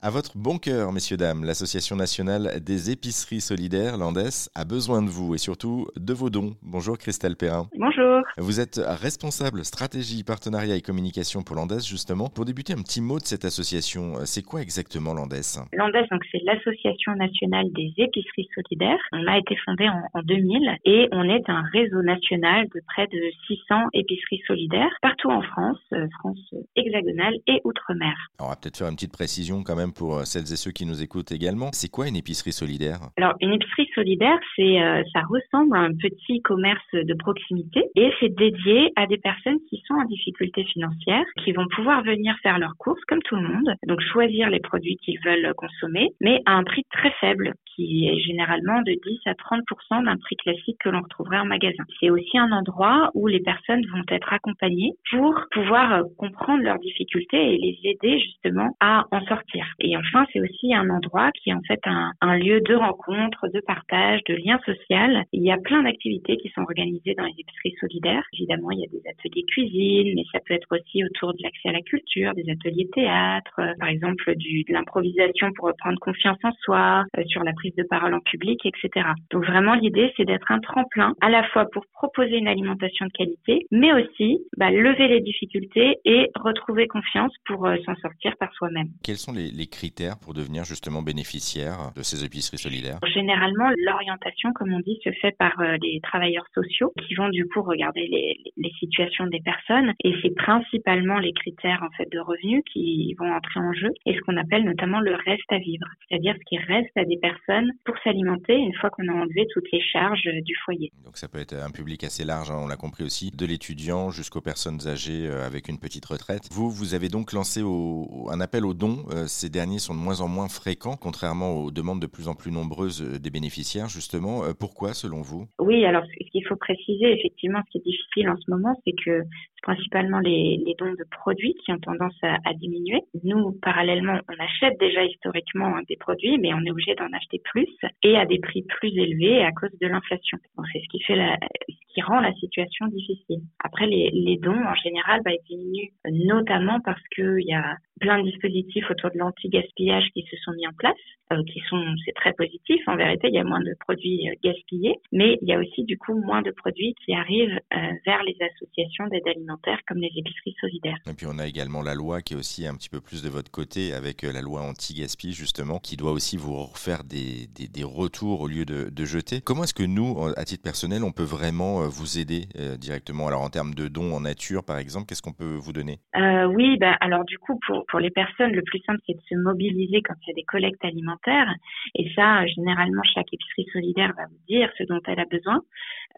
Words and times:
À 0.00 0.10
votre 0.10 0.38
bon 0.38 0.58
cœur, 0.58 0.92
messieurs, 0.92 1.16
dames, 1.16 1.42
l'Association 1.44 1.96
nationale 1.96 2.62
des 2.62 2.92
épiceries 2.92 3.40
solidaires, 3.40 3.96
l'ANDES, 3.98 4.46
a 4.54 4.64
besoin 4.64 5.02
de 5.02 5.08
vous 5.08 5.34
et 5.34 5.38
surtout 5.38 5.88
de 5.96 6.12
vos 6.12 6.30
dons. 6.30 6.54
Bonjour 6.62 6.96
Christelle 6.96 7.34
Perrin. 7.34 7.66
Bonjour. 7.76 8.22
Vous 8.36 8.60
êtes 8.60 8.80
responsable 8.86 9.64
stratégie, 9.64 10.22
partenariat 10.22 10.76
et 10.76 10.82
communication 10.82 11.42
pour 11.42 11.56
l'ANDES, 11.56 11.82
justement. 11.84 12.28
Pour 12.28 12.44
débuter, 12.44 12.74
un 12.74 12.82
petit 12.84 13.00
mot 13.00 13.18
de 13.18 13.24
cette 13.24 13.44
association. 13.44 14.24
C'est 14.24 14.44
quoi 14.44 14.62
exactement 14.62 15.14
l'ANDES? 15.14 15.66
L'ANDES, 15.72 16.06
donc, 16.12 16.22
c'est 16.30 16.42
l'Association 16.44 17.16
nationale 17.16 17.66
des 17.74 17.92
épiceries 17.96 18.48
solidaires. 18.54 19.02
On 19.10 19.26
a 19.26 19.36
été 19.36 19.56
fondé 19.64 19.88
en, 19.88 20.02
en 20.14 20.22
2000 20.22 20.76
et 20.84 21.08
on 21.10 21.24
est 21.24 21.50
un 21.50 21.64
réseau 21.72 22.02
national 22.02 22.68
de 22.72 22.80
près 22.86 23.08
de 23.08 23.18
600 23.48 23.74
épiceries 23.94 24.42
solidaires 24.46 24.94
partout 25.02 25.30
en 25.30 25.42
France, 25.42 25.80
euh, 25.92 26.06
France 26.20 26.54
hexagonale 26.76 27.34
et 27.48 27.60
outre-mer. 27.64 28.14
On 28.38 28.46
va 28.46 28.54
peut-être 28.54 28.76
faire 28.76 28.88
une 28.88 28.94
petite 28.94 29.12
précision 29.12 29.64
quand 29.64 29.74
même 29.74 29.87
pour 29.92 30.18
euh, 30.18 30.24
celles 30.24 30.52
et 30.52 30.56
ceux 30.56 30.70
qui 30.70 30.86
nous 30.86 31.02
écoutent 31.02 31.32
également. 31.32 31.70
C'est 31.72 31.90
quoi 31.90 32.08
une 32.08 32.16
épicerie 32.16 32.52
solidaire? 32.52 33.00
Alors, 33.16 33.34
une 33.40 33.52
épicerie 33.52 33.88
solidaire, 33.94 34.38
c'est 34.56 34.80
euh, 34.80 35.02
ça 35.12 35.22
ressemble 35.28 35.76
à 35.76 35.80
un 35.80 35.94
petit 35.94 36.40
commerce 36.42 36.92
de 36.92 37.14
proximité 37.14 37.84
et 37.96 38.10
c'est 38.20 38.34
dédié 38.34 38.92
à 38.96 39.06
des 39.06 39.18
personnes 39.18 39.58
qui 39.68 39.82
sont 39.86 39.94
en 39.94 40.04
difficulté 40.04 40.64
financière, 40.64 41.24
qui 41.44 41.52
vont 41.52 41.66
pouvoir 41.74 42.02
venir 42.02 42.34
faire 42.42 42.58
leurs 42.58 42.76
courses 42.78 43.04
comme 43.08 43.22
tout 43.22 43.36
le 43.36 43.42
monde, 43.42 43.74
donc 43.86 44.00
choisir 44.12 44.50
les 44.50 44.60
produits 44.60 44.96
qu'ils 44.96 45.18
veulent 45.24 45.52
consommer, 45.54 46.10
mais 46.20 46.40
à 46.46 46.52
un 46.52 46.64
prix 46.64 46.84
très 46.90 47.10
faible, 47.20 47.54
qui 47.78 48.08
est 48.08 48.20
généralement 48.20 48.82
de 48.82 48.92
10 48.92 49.20
à 49.26 49.34
30 49.34 49.62
d'un 50.04 50.16
prix 50.16 50.36
classique 50.36 50.78
que 50.80 50.88
l'on 50.88 51.00
retrouverait 51.00 51.38
en 51.38 51.44
magasin. 51.44 51.84
C'est 52.00 52.10
aussi 52.10 52.36
un 52.36 52.50
endroit 52.50 53.10
où 53.14 53.28
les 53.28 53.40
personnes 53.40 53.84
vont 53.92 54.02
être 54.10 54.32
accompagnées 54.32 54.92
pour 55.10 55.34
pouvoir 55.52 55.92
euh, 55.92 56.02
comprendre 56.18 56.62
leurs 56.62 56.78
difficultés 56.78 57.54
et 57.54 57.58
les 57.58 57.78
aider 57.84 58.18
justement 58.18 58.74
à 58.80 59.04
en 59.12 59.20
sortir. 59.26 59.64
Et 59.78 59.96
enfin, 59.96 60.26
c'est 60.32 60.40
aussi 60.40 60.74
un 60.74 60.90
endroit 60.90 61.30
qui 61.32 61.50
est 61.50 61.54
en 61.54 61.62
fait 61.66 61.80
un, 61.84 62.12
un, 62.20 62.36
lieu 62.36 62.60
de 62.60 62.74
rencontre, 62.74 63.48
de 63.48 63.60
partage, 63.60 64.20
de 64.28 64.34
lien 64.34 64.58
social. 64.66 65.24
Il 65.32 65.42
y 65.42 65.52
a 65.52 65.58
plein 65.58 65.82
d'activités 65.82 66.36
qui 66.36 66.48
sont 66.50 66.62
organisées 66.62 67.14
dans 67.14 67.24
les 67.24 67.34
épiceries 67.38 67.76
solidaires. 67.80 68.24
Évidemment, 68.34 68.70
il 68.72 68.80
y 68.80 68.84
a 68.84 68.88
des 68.88 69.02
ateliers 69.08 69.44
cuisine, 69.44 70.14
mais 70.16 70.24
ça 70.32 70.40
peut 70.44 70.54
être 70.54 70.68
aussi 70.70 71.04
autour 71.04 71.32
de 71.34 71.42
l'accès 71.42 71.68
à 71.68 71.72
la 71.72 71.82
culture, 71.82 72.34
des 72.34 72.50
ateliers 72.50 72.88
théâtre, 72.92 73.60
euh, 73.60 73.72
par 73.78 73.88
exemple 73.88 74.34
du, 74.36 74.64
de 74.64 74.72
l'improvisation 74.72 75.52
pour 75.56 75.70
prendre 75.78 75.98
confiance 76.00 76.38
en 76.42 76.52
soi, 76.62 77.04
euh, 77.16 77.22
sur 77.26 77.44
la 77.44 77.52
prise 77.52 77.67
de 77.76 77.84
parole 77.84 78.14
en 78.14 78.20
public, 78.20 78.60
etc. 78.64 79.06
Donc 79.30 79.44
vraiment, 79.44 79.74
l'idée, 79.74 80.12
c'est 80.16 80.24
d'être 80.24 80.50
un 80.50 80.60
tremplin 80.60 81.14
à 81.20 81.28
la 81.28 81.42
fois 81.48 81.66
pour 81.72 81.84
proposer 81.92 82.36
une 82.36 82.48
alimentation 82.48 83.06
de 83.06 83.12
qualité, 83.12 83.66
mais 83.70 83.92
aussi 83.92 84.38
bah, 84.56 84.70
lever 84.70 85.08
les 85.08 85.20
difficultés 85.20 85.96
et 86.04 86.30
retrouver 86.34 86.86
confiance 86.86 87.32
pour 87.46 87.66
euh, 87.66 87.76
s'en 87.84 87.94
sortir 87.96 88.36
par 88.38 88.52
soi-même. 88.54 88.88
Quels 89.02 89.16
sont 89.16 89.32
les, 89.32 89.50
les 89.50 89.66
critères 89.66 90.18
pour 90.22 90.34
devenir 90.34 90.64
justement 90.64 91.02
bénéficiaire 91.02 91.92
de 91.96 92.02
ces 92.02 92.24
épiceries 92.24 92.58
solidaires? 92.58 92.98
Généralement, 93.12 93.70
l'orientation, 93.84 94.52
comme 94.52 94.72
on 94.72 94.80
dit, 94.80 94.98
se 95.04 95.10
fait 95.20 95.36
par 95.38 95.58
euh, 95.60 95.76
les 95.82 96.00
travailleurs 96.02 96.46
sociaux 96.54 96.92
qui 97.06 97.14
vont 97.14 97.28
du 97.28 97.46
coup 97.46 97.62
regarder 97.62 98.06
les, 98.06 98.36
les 98.56 98.70
situations 98.78 99.26
des 99.26 99.40
personnes 99.40 99.94
et 100.04 100.14
c'est 100.22 100.34
principalement 100.34 101.18
les 101.18 101.32
critères 101.32 101.82
en 101.82 101.90
fait 101.96 102.10
de 102.10 102.18
revenus 102.18 102.62
qui 102.72 103.14
vont 103.18 103.30
entrer 103.32 103.60
en 103.60 103.72
jeu 103.72 103.90
et 104.06 104.14
ce 104.14 104.20
qu'on 104.20 104.36
appelle 104.36 104.64
notamment 104.64 105.00
le 105.00 105.14
reste 105.14 105.50
à 105.50 105.58
vivre, 105.58 105.86
c'est-à-dire 106.08 106.34
ce 106.38 106.44
qui 106.44 106.58
reste 106.58 106.96
à 106.96 107.04
des 107.04 107.18
personnes 107.18 107.57
pour 107.84 107.96
s'alimenter 108.04 108.54
une 108.54 108.74
fois 108.74 108.90
qu'on 108.90 109.08
a 109.08 109.12
enlevé 109.12 109.46
toutes 109.52 109.70
les 109.72 109.80
charges 109.80 110.26
euh, 110.26 110.40
du 110.42 110.54
foyer. 110.64 110.90
Donc 111.04 111.16
ça 111.16 111.28
peut 111.28 111.38
être 111.38 111.54
un 111.54 111.70
public 111.70 112.04
assez 112.04 112.24
large, 112.24 112.50
hein, 112.50 112.58
on 112.58 112.68
l'a 112.68 112.76
compris 112.76 113.04
aussi, 113.04 113.30
de 113.30 113.46
l'étudiant 113.46 114.10
jusqu'aux 114.10 114.40
personnes 114.40 114.86
âgées 114.86 115.26
euh, 115.26 115.46
avec 115.46 115.68
une 115.68 115.78
petite 115.78 116.04
retraite. 116.04 116.48
Vous, 116.52 116.70
vous 116.70 116.94
avez 116.94 117.08
donc 117.08 117.32
lancé 117.32 117.62
au, 117.62 118.28
un 118.30 118.40
appel 118.40 118.64
aux 118.64 118.74
dons 118.74 119.04
ces 119.26 119.48
derniers 119.48 119.78
sont 119.78 119.94
de 119.94 120.00
moins 120.00 120.20
en 120.20 120.28
moins 120.28 120.48
fréquents, 120.48 120.96
contrairement 120.96 121.54
aux 121.56 121.70
demandes 121.70 122.00
de 122.00 122.06
plus 122.06 122.28
en 122.28 122.34
plus 122.34 122.50
nombreuses 122.50 123.02
euh, 123.02 123.18
des 123.18 123.30
bénéficiaires, 123.30 123.88
justement. 123.88 124.44
Euh, 124.44 124.52
pourquoi, 124.58 124.94
selon 124.94 125.22
vous? 125.22 125.46
Oui, 125.58 125.84
alors 125.84 126.04
ce 126.04 126.30
qu'il 126.30 126.46
faut 126.46 126.56
préciser, 126.56 127.12
effectivement, 127.12 127.60
ce 127.66 127.70
qui 127.72 127.78
est 127.78 127.90
difficile 127.90 128.28
en 128.28 128.36
ce 128.36 128.50
moment, 128.50 128.80
c'est 128.84 128.92
que 128.92 129.22
c'est 129.22 129.62
principalement 129.62 130.18
les, 130.20 130.60
les, 130.64 130.74
dons 130.78 130.92
de 130.92 131.04
produits 131.10 131.54
qui 131.64 131.72
ont 131.72 131.78
tendance 131.78 132.16
à, 132.22 132.36
à, 132.44 132.54
diminuer. 132.54 133.00
Nous, 133.24 133.52
parallèlement, 133.62 134.18
on 134.28 134.42
achète 134.42 134.78
déjà 134.78 135.04
historiquement 135.04 135.76
hein, 135.76 135.82
des 135.88 135.96
produits, 135.96 136.38
mais 136.38 136.54
on 136.54 136.64
est 136.64 136.70
obligé 136.70 136.94
d'en 136.94 137.12
acheter 137.12 137.40
plus 137.50 137.68
et 138.02 138.16
à 138.16 138.26
des 138.26 138.38
prix 138.38 138.62
plus 138.62 138.90
élevés 138.96 139.42
à 139.42 139.52
cause 139.52 139.70
de 139.80 139.86
l'inflation. 139.86 140.38
C'est 140.72 140.80
ce 140.80 141.94
qui 141.94 142.02
rend 142.02 142.20
la 142.20 142.32
situation 142.34 142.86
difficile. 142.86 143.40
Après, 143.78 143.90
les, 143.90 144.38
dons 144.42 144.50
en 144.50 144.74
général 144.74 145.20
bah, 145.24 145.30
ils 145.30 145.46
diminuent 145.48 145.92
notamment 146.26 146.80
parce 146.80 147.00
qu'il 147.14 147.44
y 147.46 147.54
a 147.54 147.76
plein 148.00 148.18
de 148.18 148.28
dispositifs 148.28 148.84
autour 148.90 149.10
de 149.10 149.18
l'anti-gaspillage 149.18 150.04
qui 150.14 150.24
se 150.30 150.36
sont 150.44 150.52
mis 150.52 150.66
en 150.66 150.72
place, 150.78 150.96
euh, 151.32 151.42
qui 151.52 151.60
sont, 151.68 151.82
c'est 152.04 152.14
très 152.14 152.32
positif. 152.32 152.80
En 152.86 152.96
vérité, 152.96 153.28
il 153.28 153.34
y 153.34 153.38
a 153.38 153.44
moins 153.44 153.60
de 153.60 153.74
produits 153.80 154.28
euh, 154.28 154.34
gaspillés, 154.42 154.96
mais 155.12 155.36
il 155.42 155.48
y 155.48 155.52
a 155.52 155.58
aussi 155.58 155.84
du 155.84 155.98
coup 155.98 156.14
moins 156.14 156.42
de 156.42 156.50
produits 156.50 156.94
qui 157.04 157.12
arrivent 157.12 157.58
euh, 157.74 157.76
vers 158.06 158.22
les 158.24 158.36
associations 158.40 159.06
d'aide 159.08 159.26
alimentaire 159.26 159.78
comme 159.86 159.98
les 159.98 160.10
épiceries 160.16 160.54
solidaires. 160.60 160.98
Et 161.08 161.14
puis 161.14 161.26
on 161.28 161.38
a 161.38 161.46
également 161.46 161.82
la 161.82 161.94
loi 161.94 162.22
qui 162.22 162.34
est 162.34 162.36
aussi 162.36 162.66
un 162.66 162.74
petit 162.74 162.88
peu 162.88 163.00
plus 163.00 163.22
de 163.22 163.28
votre 163.28 163.50
côté 163.50 163.92
avec 163.92 164.22
la 164.22 164.40
loi 164.40 164.62
anti-gaspi 164.62 165.32
justement, 165.32 165.78
qui 165.78 165.96
doit 165.96 166.12
aussi 166.12 166.36
vous 166.36 166.54
refaire 166.54 167.04
des, 167.04 167.46
des, 167.54 167.68
des 167.68 167.84
retours 167.84 168.40
au 168.40 168.46
lieu 168.46 168.64
de, 168.64 168.90
de 168.90 169.04
jeter. 169.04 169.40
Comment 169.40 169.64
est-ce 169.64 169.74
que 169.74 169.82
nous, 169.82 170.16
à 170.36 170.44
titre 170.44 170.62
personnel, 170.62 171.02
on 171.02 171.12
peut 171.12 171.22
vraiment 171.22 171.88
vous 171.88 172.18
aider 172.18 172.46
directement? 172.78 173.26
Alors 173.26 173.42
en 173.42 173.50
termes 173.50 173.67
de 173.74 173.88
dons 173.88 174.12
en 174.12 174.20
nature, 174.20 174.64
par 174.64 174.78
exemple, 174.78 175.06
qu'est-ce 175.06 175.22
qu'on 175.22 175.32
peut 175.32 175.56
vous 175.56 175.72
donner? 175.72 176.00
Oui, 176.14 176.76
bah, 176.78 176.96
alors 177.00 177.24
du 177.24 177.38
coup, 177.38 177.58
pour, 177.88 178.00
les 178.00 178.10
personnes, 178.10 178.52
le 178.52 178.62
plus 178.62 178.80
simple, 178.80 179.00
c'est 179.06 179.14
de 179.14 179.20
se 179.28 179.34
mobiliser 179.34 180.02
quand 180.02 180.14
il 180.22 180.28
y 180.28 180.32
a 180.32 180.34
des 180.34 180.44
collectes 180.44 180.84
alimentaires. 180.84 181.52
Et 181.94 182.10
ça, 182.14 182.46
généralement, 182.46 183.02
chaque 183.14 183.32
épicerie 183.32 183.66
solidaire 183.72 184.12
va 184.16 184.26
vous 184.26 184.40
dire 184.48 184.70
ce 184.78 184.84
dont 184.84 185.00
elle 185.06 185.20
a 185.20 185.24
besoin, 185.24 185.62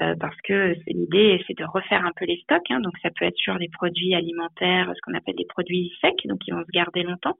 euh, 0.02 0.14
parce 0.18 0.36
que 0.42 0.74
l'idée, 0.86 1.42
c'est 1.46 1.56
de 1.56 1.64
refaire 1.64 2.04
un 2.04 2.12
peu 2.16 2.24
les 2.24 2.40
stocks. 2.42 2.70
Hein. 2.70 2.80
donc, 2.80 2.94
ça 3.02 3.10
peut 3.10 3.24
être 3.24 3.36
sur 3.36 3.58
des 3.58 3.68
produits 3.68 4.14
alimentaires, 4.14 4.92
ce 4.94 5.00
qu'on 5.02 5.16
appelle 5.16 5.36
des 5.36 5.46
produits 5.46 5.92
secs, 6.00 6.26
donc 6.26 6.38
qui 6.40 6.50
vont 6.50 6.64
se 6.64 6.72
garder 6.72 7.02
longtemps. 7.02 7.36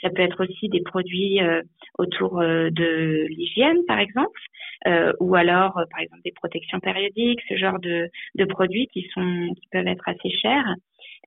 Ça 0.00 0.10
peut 0.10 0.22
être 0.22 0.44
aussi 0.44 0.68
des 0.68 0.82
produits 0.82 1.40
euh, 1.40 1.62
autour 1.98 2.40
euh, 2.40 2.70
de 2.70 3.26
l'hygiène, 3.28 3.84
par 3.86 3.98
exemple, 3.98 4.40
euh, 4.86 5.12
ou 5.20 5.34
alors, 5.34 5.76
euh, 5.78 5.84
par 5.90 6.00
exemple, 6.00 6.22
des 6.24 6.32
protections 6.32 6.80
périodiques, 6.80 7.40
ce 7.48 7.56
genre 7.56 7.78
de, 7.78 8.10
produits 8.48 8.88
qui 8.92 9.06
sont 9.12 9.54
qui 9.54 9.68
peuvent 9.70 9.86
être 9.86 10.08
assez 10.08 10.30
chers 10.30 10.74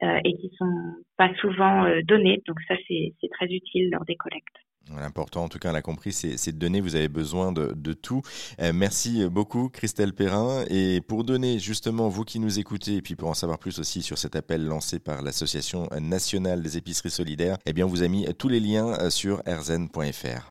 euh, 0.01 0.19
et 0.23 0.33
qui 0.35 0.51
sont 0.57 0.95
pas 1.17 1.33
souvent 1.35 1.85
donnés. 2.03 2.41
Donc 2.47 2.57
ça, 2.67 2.75
c'est 2.87 3.13
très 3.31 3.45
utile 3.45 3.89
lors 3.91 4.05
des 4.05 4.15
collectes. 4.15 4.57
L'important, 4.93 5.45
en 5.45 5.47
tout 5.47 5.59
cas, 5.59 5.69
on 5.69 5.73
l'a 5.73 5.81
compris, 5.81 6.11
c'est 6.11 6.51
de 6.51 6.57
donner. 6.57 6.81
Vous 6.81 6.97
avez 6.97 7.07
besoin 7.07 7.53
de, 7.53 7.93
tout. 7.93 8.21
Merci 8.59 9.25
beaucoup, 9.29 9.69
Christelle 9.69 10.11
Perrin. 10.11 10.65
Et 10.69 10.99
pour 11.07 11.23
donner, 11.23 11.57
justement, 11.57 12.09
vous 12.09 12.25
qui 12.25 12.37
nous 12.39 12.59
écoutez, 12.59 12.95
et 12.95 13.01
puis 13.01 13.15
pour 13.15 13.29
en 13.29 13.33
savoir 13.33 13.59
plus 13.59 13.79
aussi 13.79 14.01
sur 14.01 14.17
cet 14.17 14.35
appel 14.35 14.65
lancé 14.65 14.99
par 14.99 15.21
l'Association 15.21 15.87
nationale 16.01 16.61
des 16.61 16.75
épiceries 16.75 17.11
solidaires, 17.11 17.57
eh 17.65 17.71
bien, 17.71 17.85
on 17.85 17.89
vous 17.89 18.03
a 18.03 18.09
mis 18.09 18.25
tous 18.37 18.49
les 18.49 18.59
liens 18.59 19.09
sur 19.09 19.41
rzn.fr. 19.47 20.41